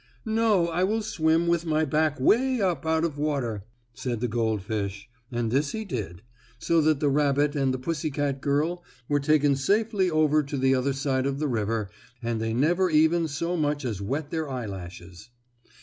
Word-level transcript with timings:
"No, 0.25 0.67
I 0.69 0.83
will 0.83 1.03
swim 1.03 1.45
with 1.45 1.63
my 1.63 1.85
back 1.85 2.19
away 2.19 2.59
up 2.59 2.87
out 2.87 3.03
of 3.03 3.19
water," 3.19 3.65
said 3.93 4.19
the 4.19 4.27
goldfish, 4.27 5.07
and 5.31 5.51
this 5.51 5.73
he 5.73 5.85
did, 5.85 6.23
so 6.57 6.81
that 6.81 6.99
the 6.99 7.07
rabbit 7.07 7.55
and 7.55 7.71
the 7.71 7.77
pussy 7.77 8.09
girl 8.09 8.83
were 9.07 9.19
taken 9.19 9.55
safely 9.55 10.09
over 10.09 10.41
to 10.41 10.57
the 10.57 10.73
other 10.73 10.93
side 10.93 11.27
of 11.27 11.37
the 11.37 11.47
river 11.47 11.87
and 12.23 12.41
they 12.41 12.51
never 12.51 12.89
even 12.89 13.27
so 13.27 13.55
much 13.55 13.85
as 13.85 14.01
wet 14.01 14.31
their 14.31 14.49
eyelashes. 14.49 15.29